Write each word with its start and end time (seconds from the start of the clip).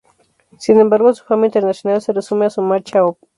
Sin 0.57 0.79
embargo 0.79 1.13
su 1.13 1.23
fama 1.23 1.45
internacional 1.45 2.01
se 2.01 2.11
resume 2.11 2.47
a 2.47 2.49
su 2.49 2.63
marcha 2.63 3.05
Op. 3.05 3.19